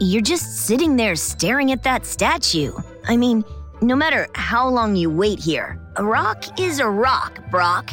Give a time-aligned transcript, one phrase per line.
[0.00, 2.72] you're just sitting there staring at that statue.
[3.06, 3.44] I mean,
[3.80, 7.90] no matter how long you wait here, a rock is a rock, Brock.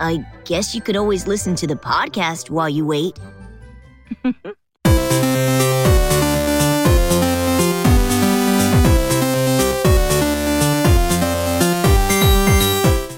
[0.00, 3.18] I guess you could always listen to the podcast while you wait.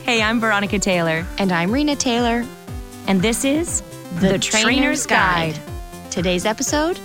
[0.05, 1.27] hey, I'm Veronica Taylor.
[1.39, 2.45] And I'm Rena Taylor.
[3.09, 3.81] And this is
[4.21, 5.59] The, Trainer's Guide.
[6.11, 7.01] Today's episode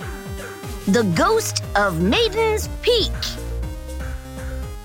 [0.86, 3.12] The Ghost of Maiden's Peak.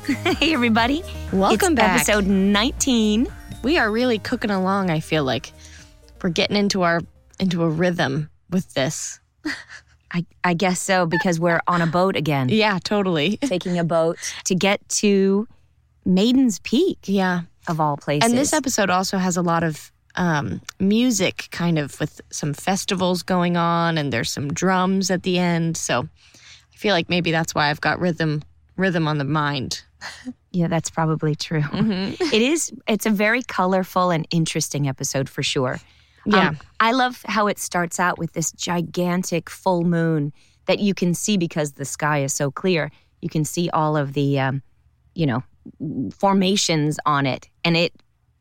[0.37, 1.03] hey, everybody.
[1.33, 1.95] Welcome it's back.
[1.97, 3.27] Episode 19.
[3.63, 5.51] We are really cooking along, I feel like.
[6.21, 7.01] We're getting into our
[7.39, 9.19] into a rhythm with this.
[10.13, 12.49] I, I guess so, because we're on a boat again.
[12.49, 13.37] Yeah, totally.
[13.41, 15.47] Taking a boat to get to
[16.05, 17.41] Maiden's Peak, Yeah.
[17.67, 18.29] of all places.
[18.29, 23.23] And this episode also has a lot of um, music, kind of with some festivals
[23.23, 25.77] going on, and there's some drums at the end.
[25.77, 28.43] So I feel like maybe that's why I've got rhythm
[28.75, 29.83] rhythm on the mind.
[30.51, 31.61] Yeah, that's probably true.
[31.61, 32.23] Mm-hmm.
[32.33, 35.79] It is, it's a very colorful and interesting episode for sure.
[36.25, 36.47] Yeah.
[36.47, 40.33] Um, I love how it starts out with this gigantic full moon
[40.65, 42.89] that you can see because the sky is so clear.
[43.21, 44.63] You can see all of the, um,
[45.13, 45.43] you know,
[46.11, 47.93] formations on it, and it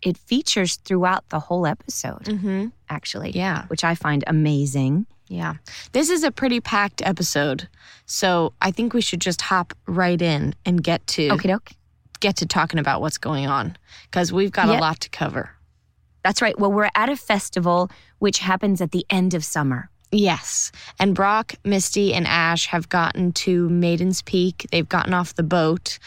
[0.03, 2.25] it features throughout the whole episode.
[2.25, 2.67] mm-hmm.
[2.89, 3.67] Actually, Yeah.
[3.67, 5.07] which I find amazing.
[5.29, 5.55] Yeah.
[5.93, 7.69] This is a pretty packed episode.
[8.05, 11.71] So I think we should just hop right in and get to Okay, doke.
[12.21, 13.77] get to talking about what's going on
[14.11, 14.79] because we've got Yep.
[14.79, 15.51] a lot to cover.
[16.23, 16.57] That's right.
[16.59, 19.91] Well, we're at a festival which happens at the end of summer.
[20.13, 20.71] Yes.
[21.01, 24.67] And Brock, Misty, and Ash have gotten to Maiden's Peak.
[24.71, 25.99] They've gotten off the boat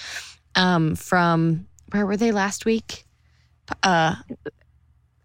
[0.56, 3.06] um, from where were they last week?
[3.84, 4.16] Uh,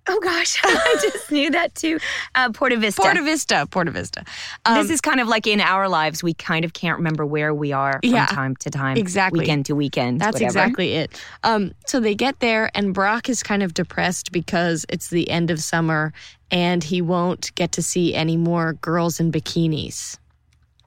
[0.06, 1.98] Oh gosh, I just knew that too.
[2.34, 3.00] Uh, Porta Vista.
[3.00, 3.66] Porta Vista.
[3.70, 4.22] Porta Vista.
[4.66, 7.54] Um, this is kind of like in our lives, we kind of can't remember where
[7.54, 8.98] we are from Yeah, time to time.
[8.98, 9.40] exactly.
[9.40, 10.20] Weekend to weekend.
[10.20, 10.46] That's whatever.
[10.46, 11.24] exactly it.
[11.42, 15.50] Um, so they get there, and Brock is kind of depressed because it's the end
[15.50, 16.12] of summer
[16.50, 20.18] and he won't get to see any more girls in bikinis.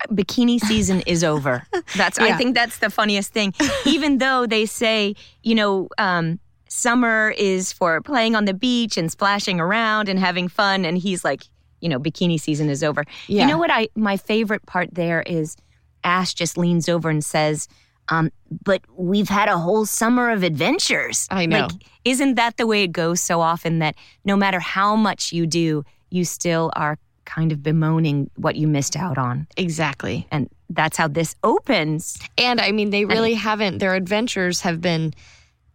[0.10, 1.64] Bikini season is over.
[1.96, 2.20] That's.
[2.20, 3.56] I think that's the funniest thing.
[3.84, 6.40] Even though they say, you know, um,
[6.70, 11.24] summer is for playing on the beach and splashing around and having fun, and he's
[11.24, 11.44] like,
[11.82, 13.04] you know, bikini season is over.
[13.28, 13.44] Yeah.
[13.44, 13.72] You know what?
[13.72, 15.56] I my favorite part there is
[16.04, 17.68] Ash just leans over and says.
[18.10, 18.32] Um,
[18.64, 21.28] but we've had a whole summer of adventures.
[21.30, 21.64] I know.
[21.64, 21.72] Like,
[22.06, 25.84] isn't that the way it goes so often that no matter how much you do,
[26.10, 29.46] you still are kind of bemoaning what you missed out on?
[29.58, 30.26] Exactly.
[30.32, 32.18] And that's how this opens.
[32.38, 35.14] And I mean, they really haven't, their adventures have been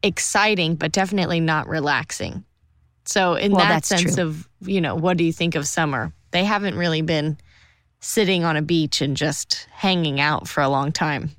[0.02, 2.44] exciting, but definitely not relaxing.
[3.04, 4.24] So, in Well, that sense true.
[4.24, 6.12] of, you know, what do you think of summer?
[6.30, 7.36] They haven't really been
[8.00, 11.30] sitting on a beach and just hanging out for a long time.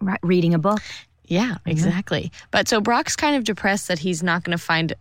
[0.00, 0.80] Right, reading a book.
[1.24, 1.70] Yeah, mm-hmm.
[1.70, 2.32] exactly.
[2.50, 4.94] But so Brock's kind of depressed that he's not going to find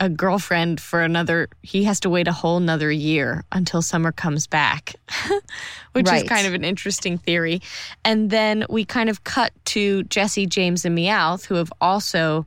[0.00, 4.46] a girlfriend for another, he has to wait a whole nother year until summer comes
[4.46, 4.94] back,
[5.92, 6.22] which Right.
[6.22, 7.60] is kind of an interesting theory.
[8.04, 12.46] And then we kind of cut to Jessie, James, and Meowth, who have also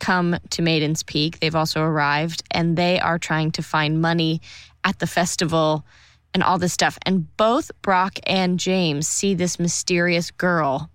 [0.00, 1.38] come to Maiden's Peak.
[1.40, 4.40] They've also arrived and they are trying to find money
[4.84, 5.84] at the festival
[6.34, 6.98] and all this stuff.
[7.06, 10.90] And both Brock and James see this mysterious girl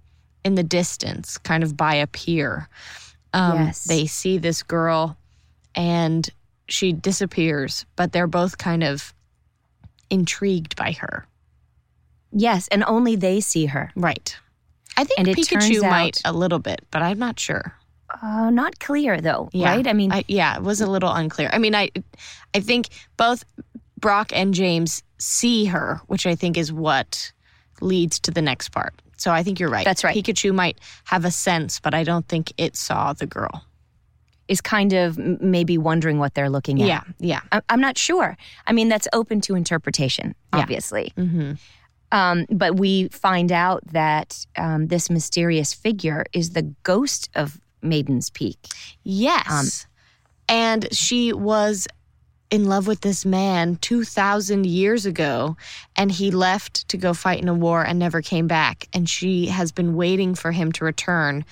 [0.45, 2.67] in the distance, kind of by a pier.
[3.33, 3.83] Um, Yes.
[3.85, 5.17] They see this girl
[5.75, 6.27] and
[6.67, 9.13] she disappears, but they're both kind of
[10.09, 11.25] intrigued by her.
[12.31, 13.91] Yes, and only they see her.
[13.95, 14.35] Right.
[14.97, 17.73] I think And it Pikachu turns might out- a little bit, but I'm not sure.
[18.21, 19.71] Uh, not clear though, Yeah.
[19.75, 19.87] right?
[19.87, 21.49] I mean, I, yeah, it was a little unclear.
[21.51, 21.89] I mean, I,
[22.53, 23.43] I think both
[23.99, 27.31] Brock and James see her, which I think is what
[27.81, 28.93] leads to the next part.
[29.17, 29.85] So I think you're right.
[29.85, 30.15] That's right.
[30.15, 33.65] Pikachu might have a sense, but I don't think it saw the girl.
[34.47, 36.87] Is kind of maybe wondering what they're looking at.
[36.87, 37.41] Yeah, yeah.
[37.51, 38.37] I- I'm not sure.
[38.67, 40.59] I mean, that's open to interpretation, Yeah.
[40.59, 41.13] obviously.
[41.17, 41.53] Mm-hmm.
[42.11, 48.29] Um, but we find out that um, this mysterious figure is the ghost of Maiden's
[48.29, 48.57] Peak.
[49.03, 49.49] Yes.
[49.49, 49.89] Um,
[50.49, 51.87] and she was
[52.51, 55.57] in love with this man 2,000 years ago,
[55.95, 58.87] and he left to go fight in a war and never came back.
[58.93, 61.45] And she has been waiting for him to return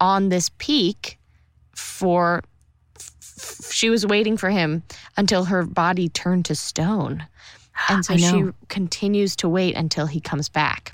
[0.00, 1.18] on this peak
[1.76, 2.42] for.
[2.96, 4.82] f- She was waiting for him
[5.16, 7.26] until her body turned to stone.
[7.88, 10.92] And so she continues to wait until he comes back.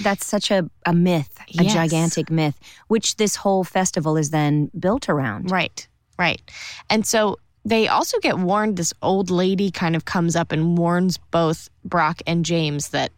[0.00, 1.74] That's such a, a myth, a Yes.
[1.74, 2.58] gigantic myth,
[2.88, 5.50] which this whole festival is then built around.
[5.50, 5.86] Right,
[6.18, 6.40] right.
[6.88, 8.76] And so they also get warned.
[8.76, 13.10] This old lady kind of comes up and warns both Brock and James that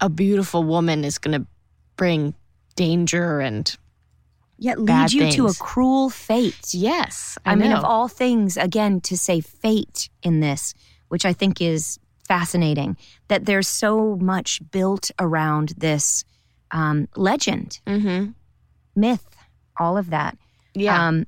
[0.00, 1.46] a beautiful woman is going to
[1.96, 2.34] bring
[2.76, 3.74] danger and
[4.58, 6.74] Yet lead you to a cruel fate.
[6.74, 10.74] yes, I, I, mean, of all things, again, to say fate in this,
[11.08, 12.96] which I think is fascinating,
[13.28, 16.24] that there's so much built around this
[16.72, 18.32] um, legend, mm-hmm.
[18.96, 19.36] myth,
[19.78, 20.36] all of that.
[20.74, 21.26] yeah, Um,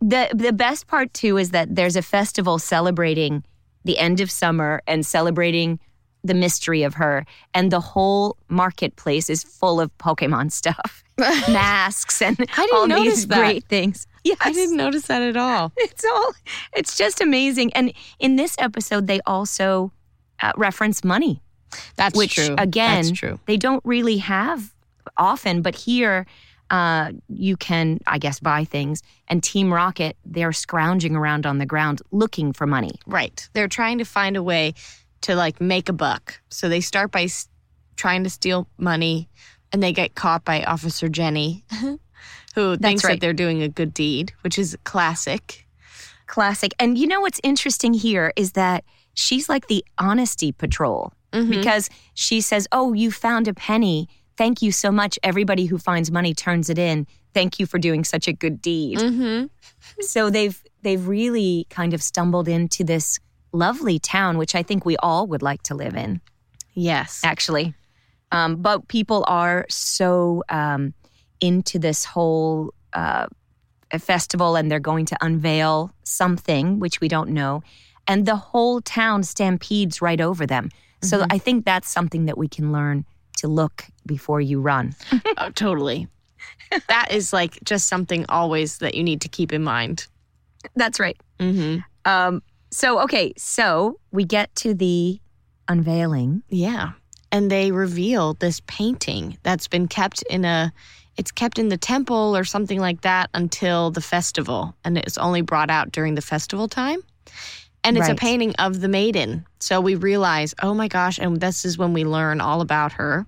[0.00, 3.44] the the best part too is that there's a festival celebrating
[3.84, 5.78] the end of summer and celebrating
[6.22, 11.03] the mystery of her, and the whole marketplace is full of Pokemon stuff,
[11.48, 13.38] masks, and I didn't all these that.
[13.38, 14.06] great things.
[14.24, 14.38] Yes.
[14.40, 15.72] I didn't notice that at all.
[15.78, 16.32] It's all.
[16.74, 17.72] It's just amazing.
[17.74, 19.92] And in this episode, they also
[20.40, 21.42] uh, reference money,
[21.96, 22.54] That's which true.
[22.58, 23.38] again, That's true.
[23.46, 24.72] they don't really have
[25.18, 25.60] often.
[25.62, 26.26] But here,
[26.70, 29.02] uh, you can, I guess, buy things.
[29.28, 32.98] And Team Rocket, they're scrounging around on the ground looking for money.
[33.06, 33.46] Right.
[33.52, 34.72] They're trying to find a way
[35.20, 36.40] to like make a buck.
[36.48, 37.48] So they start by s-
[37.96, 39.28] trying to steal money
[39.74, 41.64] and they get caught by Officer Jenny,
[42.54, 45.66] who thinks that they're doing a good deed, which is classic.
[46.28, 46.72] Classic.
[46.78, 48.84] And you know what's interesting here is that
[49.14, 51.50] she's like the honesty patrol Mhm.
[51.50, 55.18] because she says, "Oh, you found a penny." Thank you so much.
[55.24, 57.06] Everybody who finds money turns it in.
[57.34, 58.98] Thank you for doing such a good deed.
[58.98, 59.50] Mhm.
[60.00, 63.18] so they've they've really kind of stumbled into this
[63.52, 66.20] lovely town which i think we all would like to live in
[66.74, 67.20] Yes.
[67.22, 67.74] actually
[68.34, 70.92] um, but people are so um,
[71.40, 73.26] into this whole uh,
[73.98, 77.62] festival and they're going to unveil something which we don't know
[78.08, 80.68] and the whole town stampedes right over them
[81.02, 83.04] so i think that's something that we can learn
[83.36, 84.94] to look before you run
[85.38, 86.08] Oh, totally.
[86.88, 90.06] that is like just something always that you need to keep in mind.
[90.76, 91.80] that's right Mm-hmm.
[92.10, 95.20] um, so okay so we get to the
[95.68, 96.92] unveiling Yeah.
[97.34, 100.72] And they reveal this painting that's been kept in a
[101.16, 105.42] it's kept in the temple or something like that until the festival and it's only
[105.42, 107.00] brought out during the festival time.
[107.82, 109.44] And it's a painting of the maiden.
[109.58, 113.26] So we realize, oh my gosh, and this is when we learn all about her.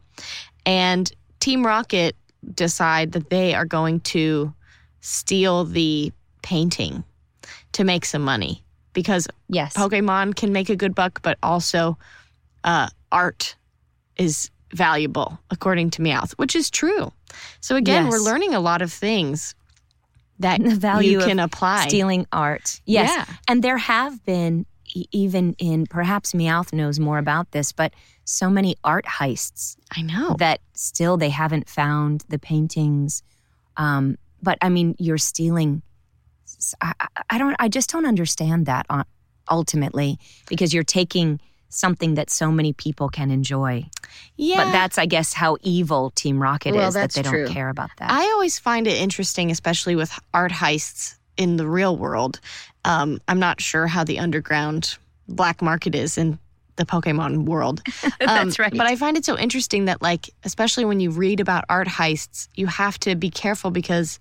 [0.64, 2.14] And Team Rocket
[2.55, 4.55] decide that they are going to
[5.00, 6.12] steal the
[6.43, 7.02] painting
[7.73, 8.62] to make some money
[8.93, 11.99] because yes Pokemon can make a good buck, but also
[12.62, 13.56] uh, art
[14.16, 17.12] is valuable, according to Meowth, which is true.
[17.60, 18.12] So again, Yes.
[18.12, 19.54] we're learning a lot of things
[20.38, 21.86] that The value you can apply.
[21.88, 22.80] stealing art.
[22.84, 23.10] Yes.
[23.14, 23.34] Yeah.
[23.48, 24.66] And there have been,
[25.12, 27.92] even in perhaps Meowth knows more about this, but
[28.24, 30.34] so many art heists I know.
[30.38, 33.22] that still they haven't found the paintings.
[33.76, 35.82] Um, but I mean, you're stealing.
[36.80, 39.02] I, I- I don't, I just don't understand that uh,
[39.50, 40.18] ultimately
[40.48, 43.84] because you're taking something that so many people can enjoy.
[44.36, 44.64] yeah.
[44.64, 47.90] But that's, I guess, how evil Team Rocket Well, is that they don't care about
[47.98, 48.10] that.
[48.10, 52.40] I always find it interesting, especially with art heists in the real world.
[52.84, 54.96] Um, I'm not sure how the underground
[55.28, 56.38] black market is in
[56.76, 57.82] the Pokemon world.
[58.18, 58.72] Um, That's right.
[58.72, 62.48] But I find it so interesting that, like, especially when you read about art heists,
[62.54, 64.18] you have to be careful because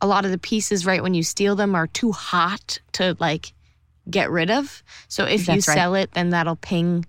[0.00, 3.52] a lot of the pieces, right, when you steal them, are too hot to like
[4.10, 4.82] get rid of.
[5.08, 5.74] So if you That's right.
[5.74, 7.04] sell it, then that'll ping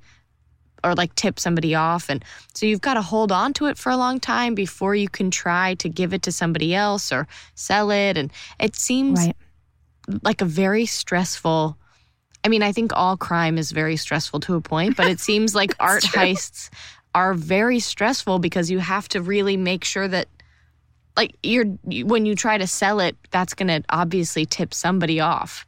[0.84, 2.10] or like tip somebody off.
[2.10, 2.24] And
[2.54, 5.32] so you've got to hold on to it for a long time before you can
[5.32, 8.18] try to give it to somebody else or sell it.
[8.18, 9.36] And it seems right.
[10.24, 11.78] like a very stressful.
[12.44, 15.56] I mean, I think all crime is very stressful to a point, but it seems
[15.56, 16.22] like art true.
[16.22, 16.70] heists
[17.16, 20.28] are very stressful because you have to really make sure that
[21.16, 25.68] like you're when you try to sell it, that's going to obviously tip somebody off.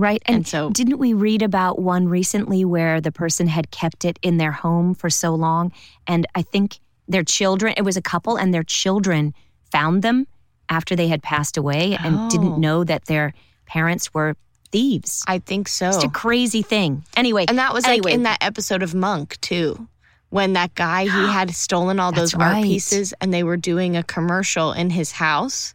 [0.00, 0.22] Right.
[0.26, 4.18] And, And so- didn't we read about one recently where the person had kept it
[4.22, 5.72] in their home for so long?
[6.06, 9.34] And I think their children, it was a couple, and their children
[9.70, 10.26] found them
[10.68, 12.28] after they had passed away and Oh.
[12.30, 13.34] didn't know that their
[13.66, 14.36] parents were
[14.72, 15.22] thieves.
[15.26, 15.88] I think so.
[15.88, 17.04] It's a crazy thing.
[17.16, 17.44] Anyway.
[17.48, 19.88] And that was like in that episode of Monk too,
[20.30, 22.64] when that guy he had stolen all That's those art right.
[22.64, 25.74] pieces, and they were doing a commercial in his house.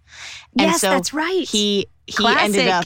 [0.57, 1.47] And Yes, so that's right.
[1.47, 2.85] He he ended up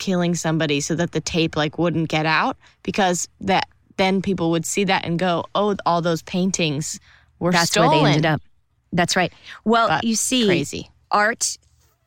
[0.00, 4.66] killing somebody so that the tape like wouldn't get out because that then people would
[4.66, 6.98] see that and go, oh, all those paintings
[7.38, 7.90] were That's stolen.
[7.90, 8.42] where they ended up.
[8.92, 9.32] That's right.
[9.64, 10.90] Well, But you see, Crazy.
[11.12, 11.56] art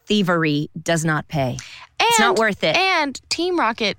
[0.05, 1.57] thievery does not pay.
[1.99, 2.75] it's not worth it.
[2.75, 3.97] And Team Rocket,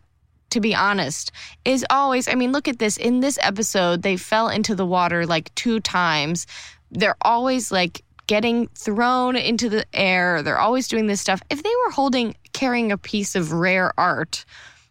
[0.50, 1.32] to be honest,
[1.64, 2.96] is always, I mean, look at this.
[2.96, 6.46] In this episode, they fell into the water like two times.
[6.90, 10.42] They're always like getting thrown into the air.
[10.42, 11.42] They're always doing this stuff.
[11.50, 14.44] If they were holding, carrying a piece of rare art,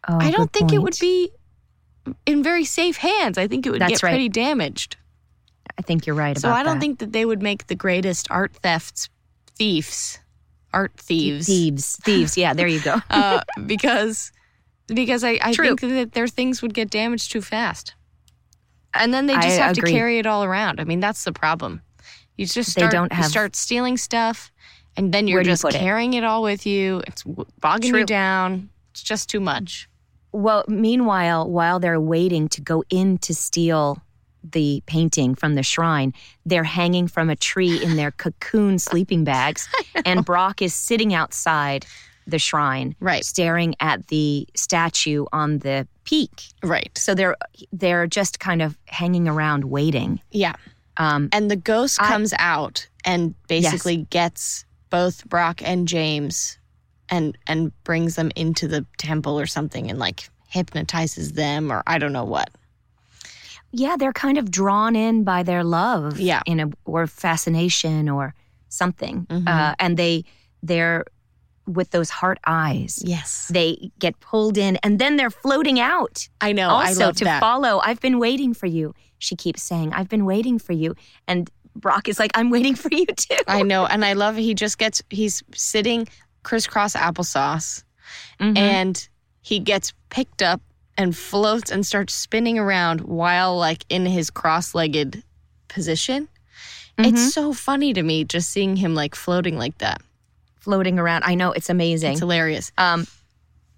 [0.08, 1.32] Oh, I don't think it would be
[2.26, 3.38] in very safe hands.
[3.38, 4.12] I think it would That's get right.
[4.12, 4.98] pretty damaged.
[5.78, 6.38] I think you're right.
[6.38, 6.80] So I don't that.
[6.82, 9.10] think that they would make the greatest art thefts
[9.56, 10.20] thieves,
[10.74, 12.38] art thieves, thieves, thieves.
[12.38, 12.98] Yeah, there you go.
[13.10, 14.32] uh, because
[14.88, 15.68] because I, I True.
[15.68, 17.96] think that their things would get damaged too fast,
[18.94, 19.92] and then they I just have agree.
[19.92, 20.82] to carry it all around.
[20.82, 21.82] I mean, that's the problem.
[22.38, 24.52] You just They start don't you have- start stealing stuff,
[24.98, 25.74] and then you're do you just it?
[25.74, 26.24] carrying it?
[26.24, 27.02] all with you.
[27.08, 27.24] It's
[27.60, 28.00] bogging True.
[28.02, 28.70] you down.
[28.92, 29.88] It's just too much.
[30.32, 34.02] Well, meanwhile, while they're waiting to go in to steal
[34.44, 36.12] the painting from the shrine,
[36.46, 39.70] they're hanging from a tree in their cocoon sleeping bags,
[40.06, 41.86] and Brock is sitting outside
[42.26, 43.24] the shrine, Right.
[43.26, 46.44] staring at the statue on the peak.
[46.64, 46.90] Right.
[46.98, 47.36] So they're
[47.72, 50.20] they're just kind of hanging around waiting.
[50.32, 50.54] Yeah.
[50.98, 56.58] Um, And the ghost I- comes out and basically gets both Brock and James
[57.10, 61.98] and and brings them into the temple or something and like hypnotizes them or I
[61.98, 62.50] don't know what.
[63.72, 66.42] yeah, they're kind of drawn in by their love, Yeah.
[66.46, 68.36] in a or fascination or
[68.70, 69.48] something, Mhm.
[69.48, 70.26] uh, and they
[70.62, 71.06] they're
[71.66, 73.02] with those heart eyes.
[73.06, 73.48] Yes.
[73.52, 76.28] They get pulled in, and then they're floating out.
[76.40, 76.70] I know.
[76.70, 77.40] I also love to that.
[77.40, 77.80] follow.
[77.84, 78.94] I've been waiting for you.
[79.24, 80.96] She keeps saying, "I've been waiting for you,"
[81.28, 83.86] and Brock is like, "I'm waiting for you too." I know.
[83.86, 86.08] And I love he just gets he's sitting
[86.44, 87.84] crisscross applesauce
[88.40, 88.58] Mhm.
[88.58, 89.08] and
[89.42, 90.62] he gets picked up
[90.98, 95.24] and floats and starts spinning around while like in his cross-legged
[95.70, 96.28] position.
[96.98, 97.06] Mhm.
[97.08, 100.02] It's so funny to me just seeing him like floating like that.
[100.60, 101.24] floating around.
[101.26, 102.12] I know it's amazing.
[102.12, 102.72] It's hilarious.
[102.78, 103.06] um,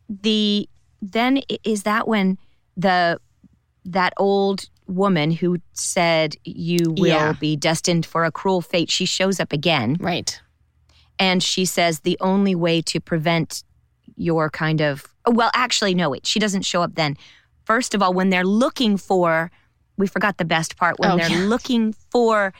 [0.07, 0.67] the
[1.01, 2.37] then is that when
[2.77, 3.19] the
[3.85, 7.33] that old woman who said you will Yeah.
[7.33, 10.39] be destined for a cruel fate she shows up again Right.
[11.19, 13.63] and she says the only way to prevent
[14.15, 17.17] your kind of well actually no wait she doesn't show up then
[17.63, 19.49] first of all when they're looking for
[19.97, 21.45] we forgot the best part when Oh, they're yeah.
[21.47, 22.53] looking for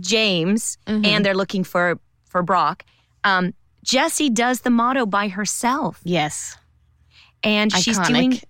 [0.00, 1.04] james Mhm.
[1.06, 2.84] and they're looking for for brock
[3.24, 6.56] um, jessie does the motto by herself Yes.
[7.42, 8.06] and she's Iconic.
[8.08, 8.40] doing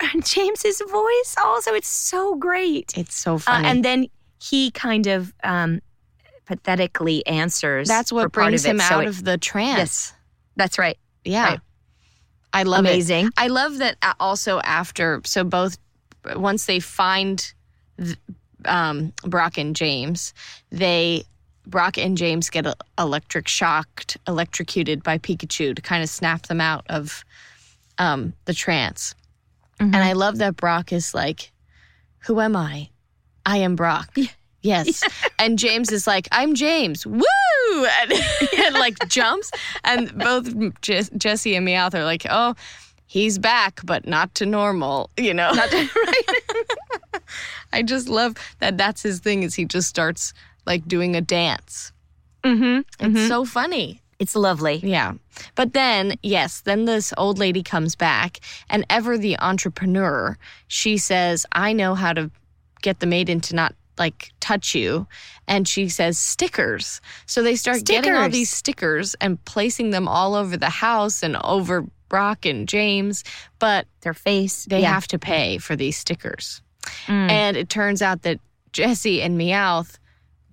[0.24, 1.72] James's voice also.
[1.74, 2.96] It's so great.
[2.96, 3.68] It's so Uh, funny.
[3.68, 4.06] and then
[4.42, 5.80] he kind of um,
[6.44, 7.88] pathetically answers.
[7.88, 8.70] That's what brings of it.
[8.72, 9.78] him So out it- of the trance.
[9.78, 10.12] Yes.
[10.56, 10.98] That's right.
[11.24, 11.44] Yeah.
[11.48, 11.60] Right.
[12.52, 12.90] I love it.
[12.90, 13.30] Amazing.
[13.36, 15.76] I love that uh, also after, so both,
[16.36, 17.52] once they find
[18.64, 20.32] um, Brock and James,
[20.70, 21.24] they,
[21.66, 26.60] Brock and James get uh, electric shocked, electrocuted by Pikachu to kind of snap them
[26.60, 27.24] out of
[27.98, 29.14] um, the trance.
[29.80, 29.94] Mhm.
[29.94, 31.52] And I love that Brock is like,
[32.26, 32.90] Who am I?
[33.44, 34.14] I am Brock.
[34.62, 35.02] Yes.
[35.38, 37.06] And James is like, I'm James.
[37.06, 37.22] Woo!
[38.00, 38.12] And,
[38.58, 39.50] and like jumps.
[39.84, 40.48] And both
[40.80, 42.54] Je- Jessie and Meowth are like, Oh,
[43.06, 45.52] he's back, but not to normal, you know?
[45.52, 47.22] not to right.
[47.72, 50.32] I just love that that's his thing is he just starts
[50.64, 51.92] like doing a dance.
[52.44, 52.80] Mm-hmm.
[53.16, 54.00] It's so funny.
[54.18, 54.80] It's lovely.
[54.82, 55.14] Yeah.
[55.54, 61.44] But then, yes, then this old lady comes back, and Ever the entrepreneur, she says,
[61.52, 62.30] I know how to
[62.82, 65.06] get the maiden to not like touch you.
[65.48, 67.00] And she says, stickers.
[67.26, 71.36] So they start getting all these stickers and placing them all over the house and
[71.42, 73.24] over Brock and James.
[73.58, 74.64] But Their face.
[74.66, 74.92] they yeah.
[74.92, 76.62] have to pay for these stickers.
[77.06, 77.30] Mm.
[77.30, 78.40] And it turns out that
[78.72, 79.98] Jessie and Meowth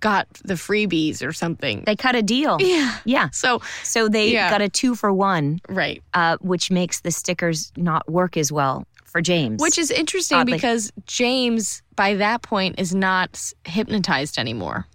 [0.04, 1.82] got the freebies or something.
[1.86, 2.58] They cut a deal.
[2.60, 2.98] yeah.
[3.06, 3.30] Yeah.
[3.30, 4.50] So, So they Yeah.
[4.50, 6.02] got a two for one, right.
[6.12, 9.62] uh, which makes the stickers not work as well for James.
[9.62, 10.52] Which is interesting Oddly.
[10.52, 14.86] because James, by that point, is not hypnotized anymore.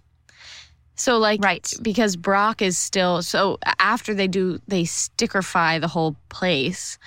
[0.94, 1.66] So, like, Right.
[1.82, 6.98] because Brock is still so after they do they stickerify the whole place,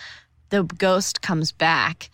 [0.49, 2.09] the ghost comes back,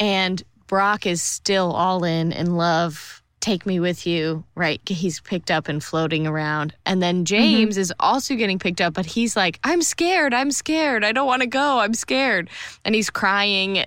[0.00, 3.20] and Brock is still all in in love.
[3.46, 4.80] Take me with you, right?
[4.88, 6.74] He's picked up and floating around.
[6.84, 7.80] And then James mm-hmm.
[7.80, 10.34] is also getting picked up, but he's like, I'm scared.
[10.34, 11.04] I'm scared.
[11.04, 11.78] I don't want to go.
[11.78, 12.50] I'm scared.
[12.84, 13.84] And he's crying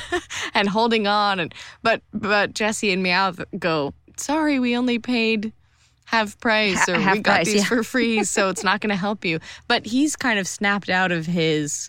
[0.54, 1.40] and holding on.
[1.40, 5.54] And but but Jessie and Meowth go, sorry, we only paid
[6.04, 7.64] half price or half we got price, these yeah.
[7.64, 9.40] for free, so it's not going to help you.
[9.68, 11.88] But he's kind of snapped out of his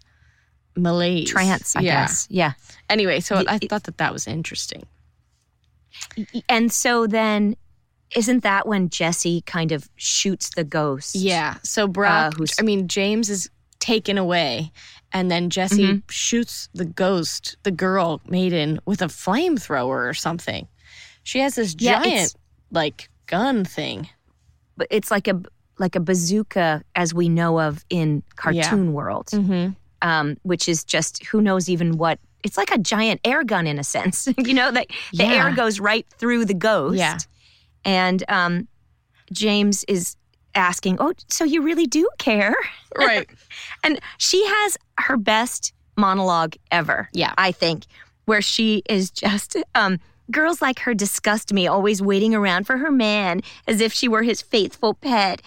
[0.77, 1.29] malaise.
[1.29, 2.03] trance, I yeah.
[2.03, 2.27] guess.
[2.29, 2.53] Yeah.
[2.89, 4.85] Anyway, so Y- I it- thought that that was interesting.
[6.47, 7.55] And so then,
[8.15, 11.15] isn't that when Jessie kind of shoots the ghost?
[11.15, 11.55] Yeah.
[11.63, 14.71] So Brock, Uh, who's- I mean, James is taken away,
[15.13, 15.99] and then Jessie Mm-hmm.
[16.09, 20.67] shoots the ghost, the girl maiden, with a flamethrower or something.
[21.23, 22.35] She has this Yeah, giant,
[22.71, 24.09] like, gun thing.
[24.77, 25.41] But it's like a
[25.77, 29.69] like a bazooka as we know of in cartoon world, Mm-hmm.
[30.01, 32.19] um, which is just who knows even what.
[32.43, 34.27] It's like a giant air gun in a sense.
[34.37, 35.45] you know, that the Yeah.
[35.47, 36.97] air goes right through the ghost.
[36.97, 37.17] Yeah.
[37.85, 38.67] And um,
[39.31, 40.15] James is
[40.55, 42.55] asking, "Oh, so you really do care?"
[42.97, 43.29] Right.
[43.83, 47.07] and she has her best monologue ever.
[47.13, 47.33] Yeah.
[47.37, 47.85] I think,
[48.25, 49.99] where she is just um
[50.31, 54.23] girls like her disgust me, always waiting around for her man as if she were
[54.23, 55.41] his faithful pet.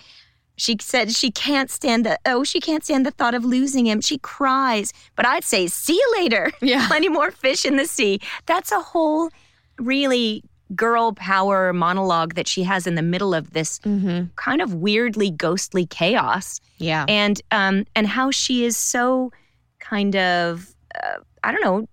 [0.56, 4.00] She said she can't stand the oh, she can't stand the thought of losing him.
[4.00, 4.92] She cries.
[5.16, 6.50] But I'd say, see you later.
[6.60, 6.86] Yeah.
[6.88, 8.20] Plenty more fish in the sea.
[8.46, 9.30] That's a whole
[9.78, 10.44] really
[10.74, 14.26] girl power monologue that she has in the middle of this Mm-hmm.
[14.36, 17.04] kind of weirdly ghostly chaos Yeah.
[17.08, 19.32] and um and how she is so
[19.80, 21.88] kind of uh, I don't know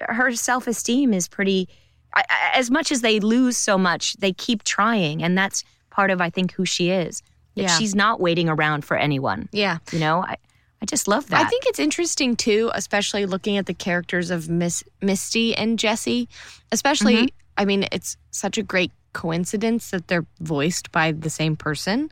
[0.00, 1.68] her self-esteem is pretty
[2.14, 6.20] I, as much as they lose so much they keep trying and that's part of
[6.22, 7.22] I think who she is
[7.54, 7.78] that Yeah.
[7.78, 9.78] she's not waiting around for anyone yeah.
[9.92, 10.36] you know I
[10.80, 14.48] I just love that I think it's interesting too, especially looking at the characters of
[14.48, 16.28] Miss Misty and Jessie.
[16.72, 17.26] Especially, Mm-hmm.
[17.56, 22.10] I mean, it's such a great coincidence that they're voiced by the same person.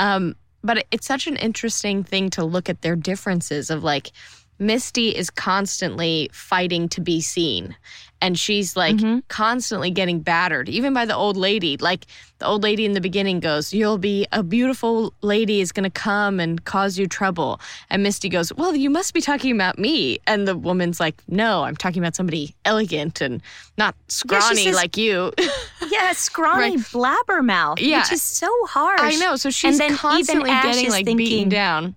[0.00, 4.10] Um, but it's such an interesting thing to look at their differences of like
[4.58, 7.76] Misty is constantly fighting to be seen.
[8.20, 9.22] And she's like Mhm.
[9.28, 11.76] constantly getting battered, even by the old lady.
[11.76, 12.04] Like
[12.40, 15.90] the old lady in the beginning goes, You'll be a beautiful lady is going to
[15.90, 17.60] come and cause you trouble.
[17.90, 20.18] And Misty goes, Well, you must be talking about me.
[20.26, 23.40] And the woman's like, No, I'm talking about somebody elegant and
[23.76, 25.32] not scrawny says- like you.
[25.88, 28.00] yeah scrawny blabbermouth Yeah.
[28.00, 29.36] which is so harsh I know.
[29.36, 31.94] So she's then constantly getting like thinking- beaten down.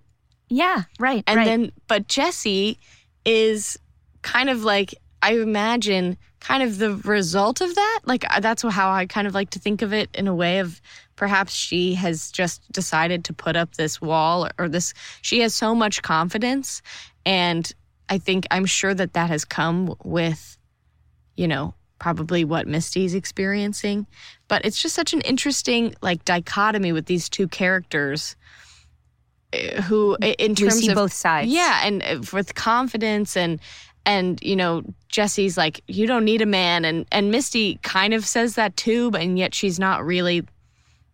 [0.52, 1.46] Yeah right And right.
[1.46, 2.78] then, but Jessie
[3.26, 3.80] is
[4.22, 8.00] kind of like, I imagine, kind of the result of that.
[8.06, 10.60] Like, uh, that's how I kind of like to think of it in a way
[10.60, 10.82] of
[11.16, 15.54] perhaps she has just decided to put up this wall or, or this, she has
[15.54, 16.82] so much confidence.
[17.26, 17.72] And
[18.10, 20.58] I think, I'm sure that that has come with,
[21.38, 24.08] you know, probably what Misty's experiencing.
[24.48, 28.36] But it's just such an interesting, like, dichotomy with these two characters.
[29.84, 33.60] Who, in we terms see of both sides yeah, and uh, with confidence and
[34.06, 38.26] and you know Jessie's like you don't need a man and and Misty kind of
[38.26, 40.46] says that too, but and yet she's not really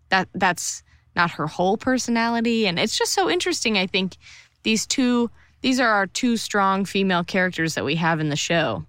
[0.09, 0.83] that that's
[1.15, 4.17] not her whole personality and it's just so interesting I think
[4.63, 8.85] these two these are our two strong female characters that we have in the show.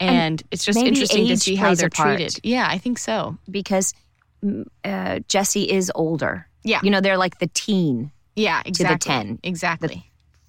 [0.00, 2.38] And, it's just interesting to see how they're treated.
[2.44, 3.36] Yeah, I think so.
[3.50, 3.94] because
[4.44, 6.80] mm, uh, Jessie is older Yeah.
[6.82, 9.10] you know they're like the teen Yeah, exactly.
[9.10, 9.40] 10.
[9.42, 10.04] Exactly.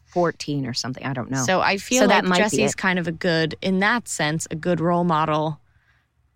[0.05, 3.07] 14 or something i don't know So I feel So like that Jessie's kind of
[3.07, 5.61] a good, in that sense, a good role model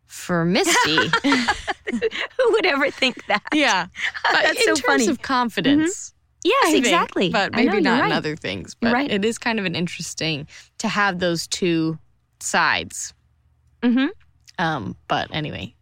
[0.06, 0.96] for Misty.
[1.24, 3.88] who would ever think that yeah,
[4.24, 5.08] but That's in so terms funny.
[5.08, 6.14] of confidence,
[6.44, 8.12] yes I think, exactly but maybe know, not right.
[8.12, 8.76] in other things.
[8.76, 9.10] But right.
[9.10, 11.98] it is kind of an interesting to have those two
[12.40, 13.14] sides.
[13.82, 14.10] Mhm.
[14.60, 15.74] Um, but anyway,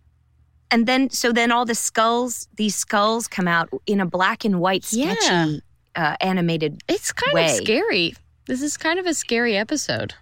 [0.71, 4.59] and then so then all the skulls these skulls come out in a black and
[4.59, 5.15] white Yeah.
[5.19, 5.61] sketchy
[5.95, 7.45] uh, animated it's kind Way.
[7.45, 8.13] of scary.
[8.47, 10.13] This is kind of a scary episode.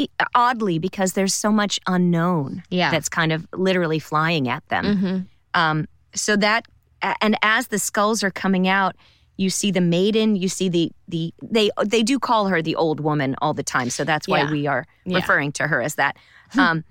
[0.00, 2.90] i- oddly because there's so much unknown Yeah.
[2.90, 5.18] that's kind of literally flying at them Mm-hmm.
[5.54, 6.66] Um, so that,
[7.20, 8.94] and as the skulls are coming out,
[9.36, 10.36] you see the maiden.
[10.36, 13.88] You see the the they they do call her the old woman all the time.
[13.90, 14.50] So that's why Yeah.
[14.50, 15.16] we are Yeah.
[15.16, 16.16] referring to her as that.
[16.56, 16.84] Um,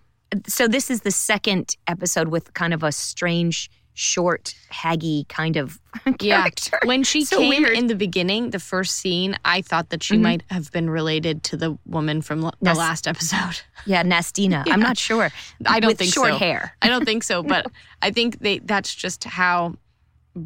[0.47, 5.79] so this is the second episode with kind of a strange, short, haggy kind of
[6.19, 6.77] character.
[6.83, 6.87] Yeah.
[6.87, 7.77] When she So came weird.
[7.77, 10.21] in the beginning, the first scene, I thought that she Mhm.
[10.21, 13.61] might have been related to the woman from l- the last episode.
[13.85, 14.63] Yeah, Nastina.
[14.69, 15.31] I'm not sure.
[15.65, 16.37] I don't With think short so.
[16.37, 16.75] hair.
[16.81, 17.65] I don't think so, but
[18.01, 19.75] I think they that's just how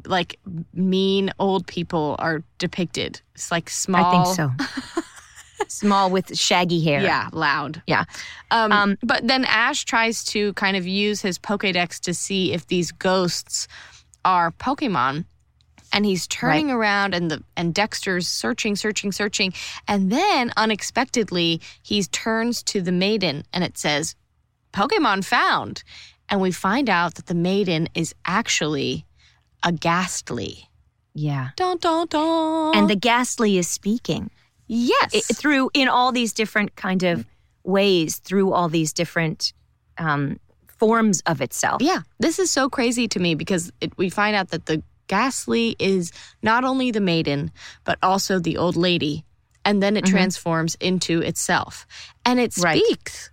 [0.05, 0.39] like
[0.73, 3.19] mean old people are depicted.
[3.35, 4.05] It's like small.
[4.05, 5.03] I think so.
[5.67, 7.01] Small with shaggy hair.
[7.01, 7.81] Yeah, loud.
[7.87, 8.05] Yeah.
[8.49, 12.67] Um, Um, but then Ash tries to kind of use his Pokédex to see if
[12.67, 13.67] these ghosts
[14.25, 15.25] are Pokemon.
[15.93, 19.53] And he's turning around and the and Dexter's searching, searching, searching.
[19.89, 24.15] And then unexpectedly he turns to the maiden and it says,
[24.71, 25.83] Pokemon found.
[26.29, 29.05] And we find out that the maiden is actually
[29.63, 30.69] a gastly.
[31.13, 31.49] Yeah.
[31.57, 32.77] Dun dun dun.
[32.77, 34.31] And the gastly is speaking.
[34.73, 35.13] Yes.
[35.13, 37.25] it, through in all these different kind of
[37.63, 39.51] ways through all these different
[39.97, 44.33] um, forms of itself Yeah, this is so crazy to me because it, we find
[44.35, 47.51] out that the gastly is not only the maiden,
[47.83, 49.25] but also the old lady.
[49.65, 50.09] And then it Mhm.
[50.11, 51.85] transforms into itself.
[52.25, 52.81] And it Right.
[52.81, 53.29] speaks.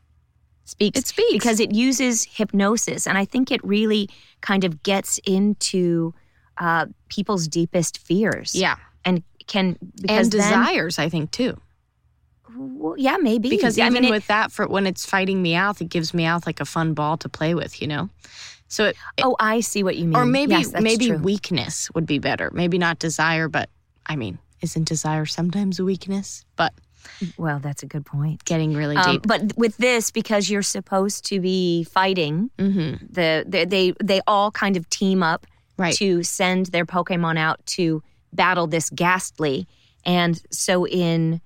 [0.64, 1.33] speaks It speaks.
[1.33, 4.11] because it uses hypnosis and i think it really
[4.42, 6.12] kind of gets into
[6.61, 8.77] uh, people's deepest fears Yeah.
[9.55, 11.59] And can because And then, desires, I think, too.
[12.57, 15.81] well, yeah maybe Because I even mean, it- with that, for when it's fighting Meowth,
[15.81, 18.09] it gives Meowth like a fun ball to play with, you know?
[18.69, 20.17] So it, it- Oh, I see what you mean.
[20.17, 21.19] or maybe Yes, maybe true.
[21.19, 22.51] weakness would be better.
[22.53, 23.69] Maybe not desire, but
[24.07, 26.45] I mean, isn't desire sometimes a weakness?
[26.57, 26.73] But
[27.37, 28.45] Well, that's a good point.
[28.45, 29.23] getting really Um, deep.
[29.27, 33.05] but with this, because you're supposed to be fighting, mm-hmm.
[33.11, 35.95] the, the they they all kind of team up Right.
[35.95, 39.67] to send their Pokemon out to battle this Gastly,
[40.05, 41.41] and so in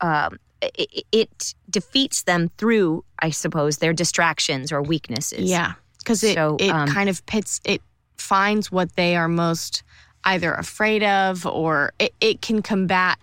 [0.00, 5.50] um, it, it defeats them through, I suppose, their distractions or weaknesses.
[5.50, 7.82] Yeah, because it So, it um, kind of pits it
[8.16, 9.82] finds what they are most
[10.24, 13.18] either afraid of or it, it can combat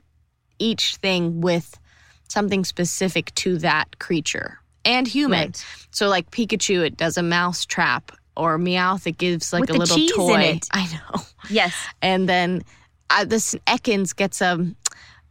[0.59, 1.79] each thing with
[2.27, 5.47] something specific to that creature and human.
[5.47, 5.65] Right.
[5.91, 9.73] So like Pikachu, it does a mouse trap, or Meowth, it gives like With a
[9.73, 10.41] little toy.
[10.41, 10.67] it.
[10.71, 11.21] I know.
[11.49, 11.73] Yes.
[12.01, 12.63] And then
[13.19, 14.65] uh, this Ekans gets a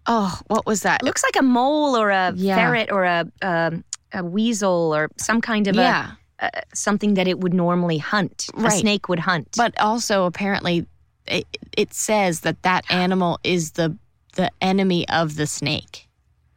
[0.06, 1.02] oh, what was that?
[1.02, 2.56] It looks like a mole or a Yeah.
[2.56, 6.12] ferret or a um, a weasel or some kind of yeah.
[6.40, 8.46] a, something that it would normally hunt.
[8.56, 9.48] A snake would hunt.
[9.56, 10.86] But also, apparently,
[11.26, 13.96] it, it says that that animal is the
[14.36, 16.08] the enemy of the snake.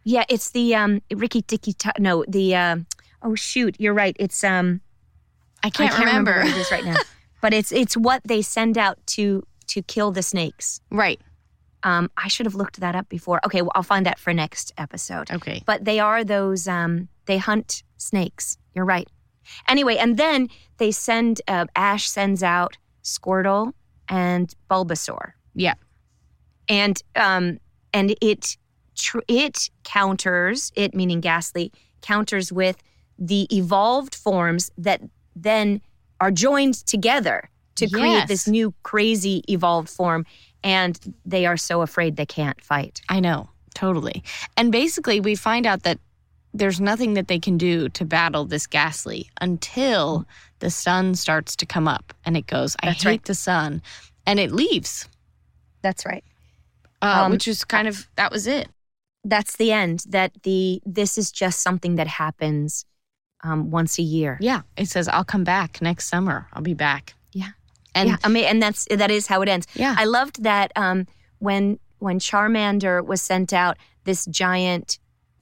[0.03, 1.73] yeah, it's the um Rikki-Tikki.
[1.73, 2.85] Ta- no, the um
[3.21, 4.15] oh shoot, you're right.
[4.19, 4.81] It's um
[5.63, 6.39] I I can't, remember.
[6.39, 6.97] what it is right now.
[7.41, 10.81] but it's it's what they send out to to kill the snakes.
[10.91, 11.19] right.
[11.85, 13.41] Um, I should have looked that up before.
[13.45, 15.29] Okay, well, I'll find that for next episode.
[15.29, 15.63] Okay.
[15.65, 16.65] But they are those.
[16.65, 18.57] Um, they hunt snakes.
[18.73, 19.05] You're right.
[19.67, 20.47] Anyway, and then
[20.77, 21.41] they send.
[21.45, 23.73] Uh, Ash sends out Squirtle
[24.07, 25.73] and Bulbasaur, Yeah.
[26.69, 27.59] and um,
[27.93, 28.55] and it
[28.95, 31.71] tr- it counters it meaning Gastly
[32.01, 32.77] counters with
[33.19, 35.01] the evolved forms that
[35.35, 35.81] then
[36.21, 40.25] are joined together to create this new crazy evolved form,
[40.63, 43.01] and they are so afraid they can't fight.
[43.09, 43.49] I know.
[43.73, 44.23] Totally.
[44.55, 45.99] And basically, we find out that
[46.53, 50.25] there's nothing that they can do to battle this gastly until
[50.59, 53.23] the sun starts to come up and it goes, I That's hate right.
[53.25, 53.81] the sun.
[54.27, 55.09] And it leaves,
[55.81, 56.23] That's right.
[57.01, 58.69] uh, Um, which is kind of, that was it.
[59.25, 62.85] that's the end that the this is just something that happens
[63.43, 64.61] um, once a year Yeah.
[64.77, 66.47] It says, I'll come back next summer.
[66.53, 67.15] I'll be back.
[67.95, 69.95] And yeah i mean and that's that is how it ends yeah.
[69.97, 71.05] i loved that um,
[71.39, 74.99] when when charmander was sent out this giant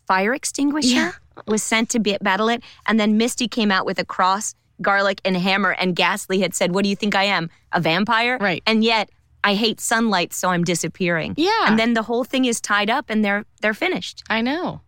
[0.08, 1.12] fire extinguisher Yeah.
[1.48, 5.22] was sent to be, battle it and then misty came out with a cross garlic
[5.24, 8.62] and hammer and gastly had said what do you think i am a vampire Right.
[8.66, 9.10] and yet
[9.44, 11.66] i hate sunlight so i'm disappearing yeah.
[11.68, 14.82] and then the whole thing is tied up and they're they're finished I know.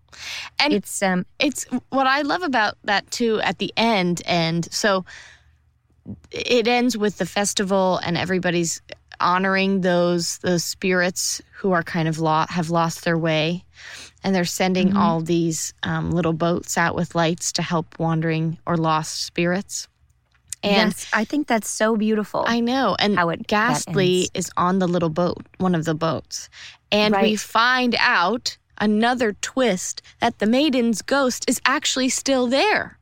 [0.59, 4.21] And it's um it's what I love about that too at the end.
[4.27, 5.05] And so
[6.31, 8.81] it ends with the festival and everybody's
[9.19, 13.63] honoring those those spirits who are kind of lo- have lost their way,
[14.23, 14.97] and they're sending Mhm.
[14.97, 19.87] all these um, little boats out with lights to help wandering or lost spirits.
[20.61, 24.79] And yes i think that's so beautiful I know, and how it Gastly is on
[24.79, 26.49] the little boat, one of the boats.
[26.91, 32.97] And we find out another twist that the maiden's ghost is actually still there.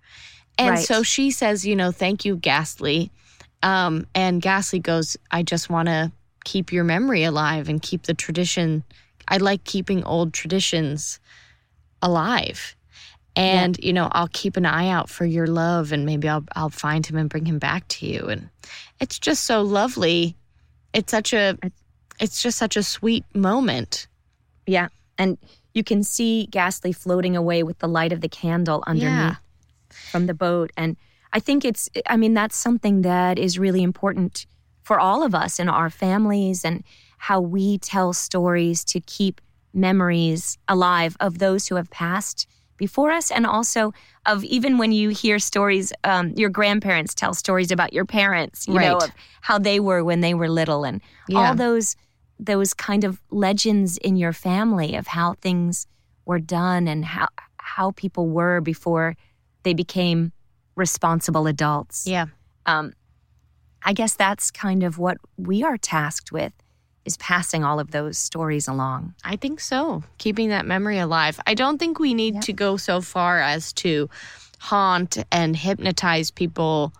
[0.57, 0.85] And Right.
[0.85, 3.11] so she says, you know, thank you, Gastly.
[3.63, 6.11] Um, and Gastly goes, I just want to
[6.43, 8.83] keep your memory alive and keep the tradition.
[9.27, 11.19] I like keeping old traditions
[12.01, 12.75] alive.
[13.35, 16.69] And you know, I'll keep an eye out for your love, and maybe I'll I'll
[16.69, 18.25] find him and bring him back to you.
[18.25, 18.49] And
[18.99, 20.35] it's just so lovely.
[20.93, 21.57] It's such a,
[22.19, 24.07] it's just such a sweet moment.
[24.67, 24.89] Yeah.
[25.17, 25.37] And
[25.73, 29.35] you can see Gastly floating away with the light of the candle underneath Yeah.
[30.12, 30.71] From the boat.
[30.78, 30.97] And
[31.34, 34.45] I think it's, I mean, that's something that is really important
[34.84, 36.84] for all of us in our families and
[37.17, 39.39] how we tell stories to keep
[39.74, 42.45] memories alive of those who have passed
[42.78, 43.93] before us and also
[44.26, 48.74] of even when you hear stories um, your grandparents tell stories about your parents you
[48.74, 49.04] know Right.
[49.04, 51.50] of how they were when they were little and Yeah.
[51.50, 51.95] all those
[52.39, 55.86] those kind of legends in your family of how things
[56.26, 59.15] were done and how how people were before
[59.63, 60.32] they became
[60.76, 62.06] responsible adults.
[62.08, 62.26] Yeah.
[62.65, 62.93] Um,
[63.84, 66.54] I guess that's kind of what we are tasked with
[67.04, 69.15] is passing all of those stories along.
[69.24, 70.04] I think so.
[70.19, 71.39] Keeping that memory alive.
[71.47, 72.39] I don't think we need Yeah.
[72.41, 74.08] to go so far as to
[74.60, 76.93] haunt and hypnotize people,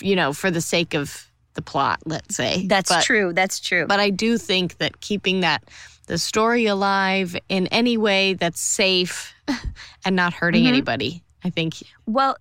[0.00, 2.66] you know, for the sake of the plot, let's say.
[2.66, 3.32] That's But- true.
[3.34, 3.84] That's true.
[3.86, 5.64] But I do think that keeping that
[6.06, 9.34] the story alive in any way that's safe
[10.04, 10.68] and not hurting Mhm.
[10.68, 11.74] anybody, I think
[12.06, 12.36] Well,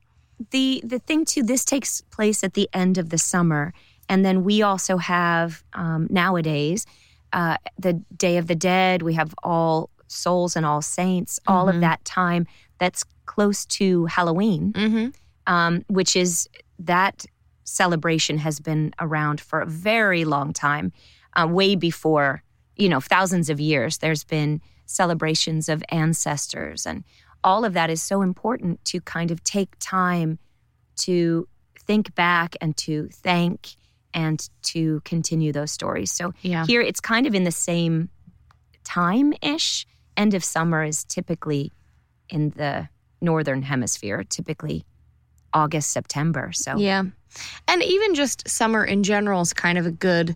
[0.51, 3.73] the the thing too, this takes place at the end of the summer,
[4.07, 6.85] and then we also have um, nowadays
[7.33, 9.01] uh, the Day of the Dead.
[9.03, 11.39] We have All Souls and All Saints.
[11.45, 11.75] All Mhm.
[11.75, 12.47] of that time
[12.79, 15.13] that's close to Halloween, Mhm.
[15.45, 16.47] um, which is
[16.79, 17.25] that
[17.65, 20.91] celebration has been around for a very long time,
[21.35, 22.41] uh, way before,
[22.75, 23.99] you know, thousands of years.
[23.99, 27.03] There's been celebrations of ancestors, and
[27.43, 30.39] all of that is so important to kind of take time
[30.97, 31.47] to
[31.87, 33.75] think back and to thank
[34.13, 36.11] and to continue those stories.
[36.11, 36.65] So Yeah.
[36.65, 38.09] here it's kind of in the same
[38.83, 39.85] time ish.
[40.17, 41.71] End of summer is typically
[42.29, 42.89] in the
[43.21, 44.85] northern hemisphere, typically
[45.53, 46.51] August, September.
[46.51, 47.03] So Yeah.
[47.67, 50.35] And even just summer in general is kind of a good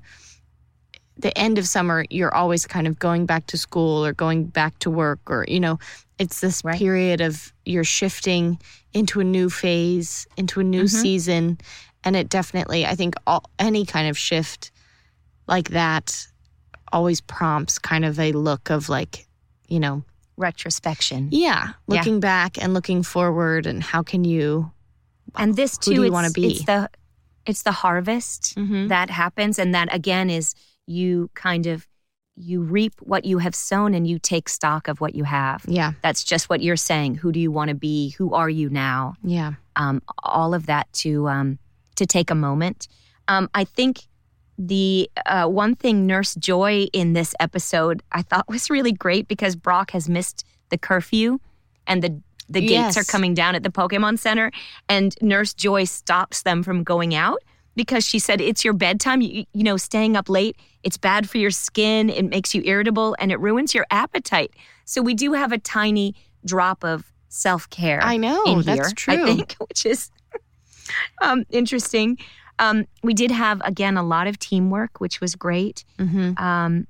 [1.18, 4.78] the end of summer you're always kind of going back to school or going back
[4.80, 5.78] to work or you know
[6.20, 6.78] it's this Right.
[6.78, 8.60] period of you're shifting
[8.94, 10.90] into a new phase into a new Mhm.
[10.90, 11.58] season
[12.04, 14.72] and it definitely i think all, any kind of shift
[15.48, 16.28] like that
[16.92, 19.28] always prompts kind of a look of like
[19.68, 20.04] you know
[20.38, 21.30] retrospection.
[21.32, 24.72] yeah looking back and looking forward and how can you
[25.36, 26.48] And this too, do you it's, wanna be?
[26.58, 26.90] it's the
[27.46, 28.88] it's the harvest Mhm.
[28.90, 30.54] that happens, and that again is
[30.86, 31.88] you kind of
[32.36, 35.64] you reap what you have sown, and you take stock of what you have.
[35.68, 37.16] yeah That's just what you're saying.
[37.16, 38.10] Who do you want to be?
[38.18, 39.16] Who are you now?
[39.24, 41.60] yeah um, all of that to um,
[41.96, 42.88] to take a moment.
[43.28, 44.02] Um, I think
[44.58, 49.56] the uh, one thing Nurse Joy in this episode I thought was really great because
[49.56, 51.40] Brock has missed the curfew
[51.88, 52.98] and the the gates Yes.
[52.98, 54.52] are coming down at the Pokemon Center,
[54.90, 57.40] and Nurse Joy stops them from going out
[57.76, 59.22] because she said it's your bedtime.
[59.22, 62.10] You, you know, staying up late it's bad for your skin.
[62.10, 64.52] It makes you irritable and it ruins your appetite.
[64.86, 66.14] So we do have a tiny
[66.46, 70.12] drop of self care i know in that's true I think, which is
[71.22, 72.20] um, interesting.
[72.60, 75.84] Um, we did have again a lot of teamwork, which was great.
[75.98, 76.86] hmm Um,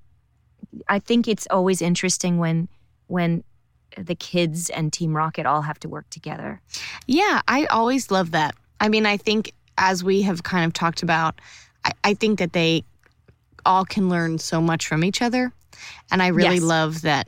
[0.89, 2.67] I think it's always interesting when
[3.07, 3.43] when
[3.97, 6.61] the kids and Team Rocket all have to work together.
[7.05, 8.55] Yeah, I always love that.
[8.79, 11.39] I mean, I think as we have kind of talked about,
[11.85, 12.83] I, I think that they
[13.65, 15.51] all can learn so much from each other.
[16.11, 16.63] And I really Yes.
[16.63, 17.27] love that.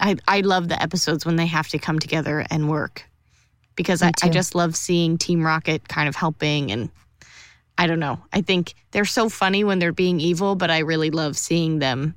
[0.00, 3.04] I, I love the episodes when they have to come together and work
[3.76, 6.72] because I, I just love seeing Team Rocket kind of helping.
[6.72, 6.90] And
[7.78, 8.20] I don't know.
[8.32, 12.16] I think they're so funny when they're being evil, but I really love seeing them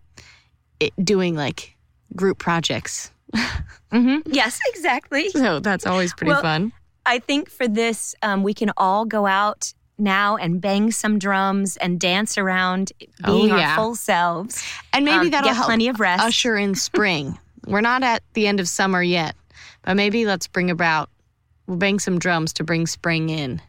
[0.80, 1.76] it, doing like
[2.16, 3.12] group projects.
[3.92, 4.30] Mm-hmm.
[4.34, 5.30] Yes, exactly.
[5.30, 6.74] So that's always pretty Well, fun.
[7.06, 11.78] I think for this, um, we can all go out now and bang some drums
[11.78, 12.92] and dance around,
[13.24, 13.70] Oh, being yeah.
[13.72, 14.62] our full selves.
[14.92, 16.24] And maybe Um, that'll get help plenty of rest.
[16.24, 17.38] usher in spring.
[17.68, 19.36] We're not at the end of summer yet,
[19.84, 21.10] but maybe let's bring about,
[21.68, 23.62] we'll bang some drums to bring spring in.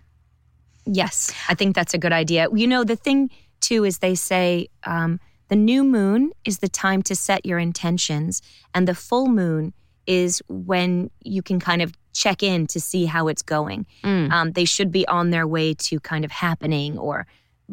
[0.85, 2.49] Yes, I think that's a good idea.
[2.55, 5.19] You know, the thing too is they say um,
[5.49, 8.43] the new moon is the time to set your intentions,
[8.75, 9.73] and the full moon
[10.07, 13.87] is when you can kind of check in to see how it's going.
[14.03, 14.31] Mm.
[14.31, 17.27] Um, they should be on their way to kind of happening, or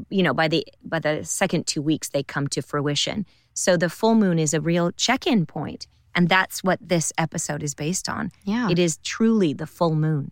[0.09, 3.25] you know, by the by the second two weeks they come to fruition.
[3.53, 7.75] So the full moon is a real check-in point, and that's what this episode is
[7.75, 8.31] based on.
[8.43, 8.69] Yeah.
[8.69, 10.31] It is truly the full moon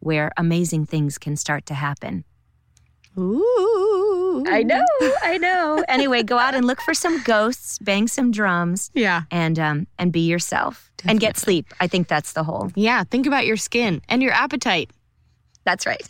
[0.00, 2.24] where amazing things can start to happen.
[3.18, 3.81] Ooh.
[4.46, 4.84] I know,
[5.22, 5.84] I know.
[5.88, 9.22] anyway, go out and look for some ghosts, bang some drums, Yeah.
[9.30, 11.66] and um and be yourself and get sleep.
[11.80, 12.70] I think that's the whole.
[12.74, 13.04] Yeah.
[13.04, 14.90] Think about your skin and your appetite.
[15.64, 16.02] That's right.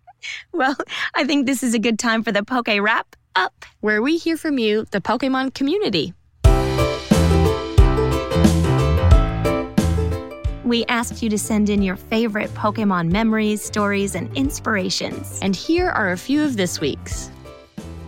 [0.52, 0.76] well,
[1.14, 3.64] I think this is a good time for the poke wrap up.
[3.80, 6.12] where we hear from you, the Pokemon community.
[10.64, 15.38] We asked you to send in your favorite Pokemon memories, stories, and inspirations.
[15.40, 17.30] And here are a few of this week's.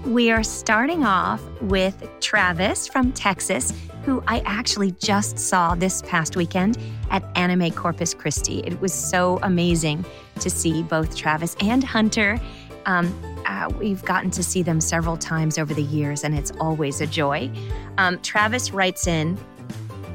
[0.06, 6.36] We are starting off with Travis from Texas, who I actually just saw this past
[6.36, 6.78] weekend
[7.10, 8.60] at Anime Corpus Christi.
[8.60, 10.06] It was so amazing
[10.40, 12.40] to see both Travis and Hunter.
[12.86, 13.14] Um,
[13.46, 17.06] uh, we've gotten to see them several times over the years, and it's always a
[17.06, 17.50] joy.
[17.98, 19.38] Um, Travis writes in,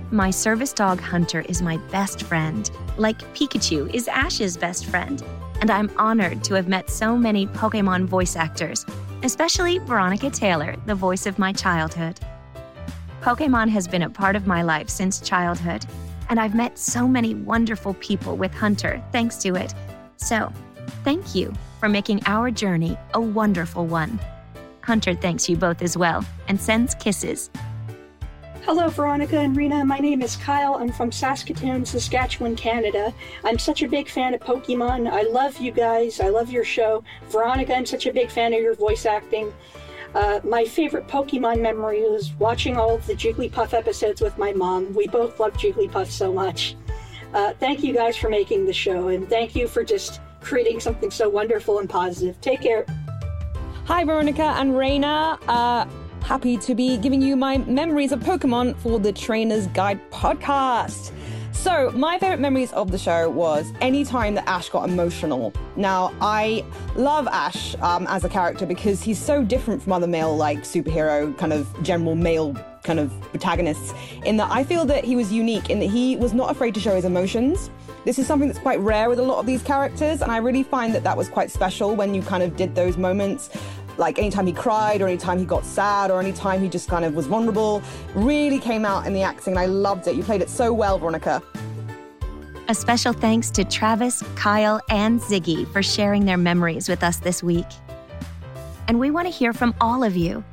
[0.10, 5.24] my service dog Hunter is my best friend, like Pikachu is Ash's best friend,
[5.62, 8.84] and I'm honored to have met so many Pokemon voice actors,
[9.26, 12.20] especially Veronica Taylor, the voice of my childhood.
[13.22, 15.84] Pokemon has been a part of my life since childhood,
[16.30, 19.74] and I've met so many wonderful people with Hunter thanks to it.
[20.18, 20.54] So,
[21.04, 24.20] thank you for making our journey a wonderful one.
[24.82, 27.50] Hunter thanks you both as well and sends kisses.
[28.66, 29.86] Hello, Veronica and Rena.
[29.86, 30.74] My name is Kyle.
[30.74, 33.14] I'm from Saskatoon, Saskatchewan, Canada.
[33.44, 35.08] I'm such a big fan of Pokemon.
[35.08, 36.20] I love you guys.
[36.20, 37.04] I love your show.
[37.30, 39.54] Veronica, I'm such a big fan of your voice acting.
[40.16, 44.96] Uh, my favorite Pokemon memory was watching all of the Jigglypuff episodes with my mom.
[44.96, 46.76] We both love Jigglypuff so much.
[47.36, 51.12] Uh, thank you guys for making the show, and thank you for just creating something
[51.12, 52.42] so wonderful and positive.
[52.42, 52.84] Take care.
[53.86, 55.38] Hi, Veronica and Rena.
[55.48, 55.86] Uh,
[56.26, 61.12] happy to be giving you my memories of Pokemon for the Trainer's Guide podcast.
[61.52, 65.54] So, my favorite memories of the show was any time that Ash got emotional.
[65.76, 70.36] Now, I love Ash um, as a character because he's so different from other male,
[70.36, 73.94] like superhero, kind of general male kind of protagonists,
[74.26, 76.80] in that I feel that he was unique in that he was not afraid to
[76.80, 77.70] show his emotions.
[78.04, 80.64] This is something that's quite rare with a lot of these characters, and I really
[80.64, 83.52] find that that was quite special when you kind of did those moments
[83.98, 87.16] like anytime he cried or anytime he got sad or anytime he just kind of
[87.16, 87.82] was vulnerable
[88.14, 90.16] really came out in the acting and I loved it.
[90.16, 91.42] You played it so well, Veronica.
[92.68, 97.44] A special thanks to Travis, Kyle, and Ziggy for sharing their memories with us this
[97.44, 97.68] week.
[98.88, 100.44] And we want to hear from all of you.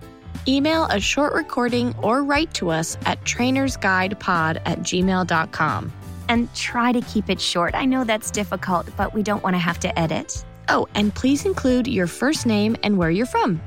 [0.47, 5.93] Email a short recording or write to us at trainersguidepod at gmail.com.
[6.29, 7.75] And try to keep it short.
[7.75, 10.45] I know that's difficult, but we don't want to have to edit.
[10.75, 13.61] Oh, and please include your first name and where you're from.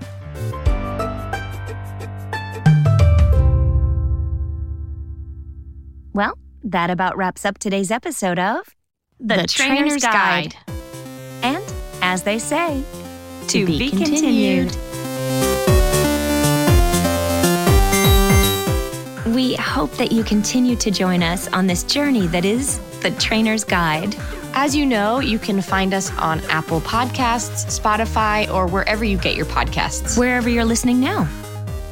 [6.13, 8.75] Well, that about wraps up today's episode of
[9.19, 10.55] The, the Trainer's, Trainer's Guide.
[10.55, 10.75] Guide.
[11.43, 11.63] And
[12.01, 12.83] as they say,
[13.49, 14.71] to, to be, be continued.
[14.71, 14.95] continued.
[19.35, 23.63] We hope that you continue to join us on this journey that is The Trainer's
[23.63, 24.15] Guide.
[24.55, 29.35] As you know, you can find us on Apple Podcasts, Spotify, or wherever you get
[29.35, 30.17] your podcasts.
[30.17, 31.29] Wherever you're listening now.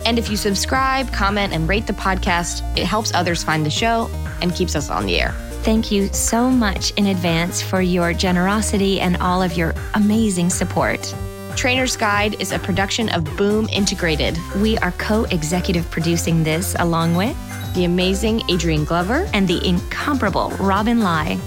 [0.07, 4.09] And if you subscribe, comment, and rate the podcast, it helps others find the show
[4.41, 5.33] and keeps us on the air.
[5.61, 11.13] Thank you so much in advance for your generosity and all of your amazing support.
[11.55, 14.35] Trainer's Guide is a production of Boom Integrated.
[14.55, 17.37] We are co executive producing this along with
[17.73, 21.39] the amazing Adrian Glover and the incomparable Robin Lai.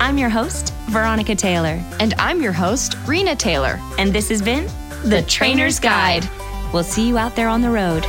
[0.00, 1.80] I'm your host, Veronica Taylor.
[2.00, 3.80] And I'm your host, Rena Taylor.
[3.98, 4.66] And this has been
[5.02, 6.28] The, the Trainer's Guide.
[6.72, 8.04] We'll see you out there on the road.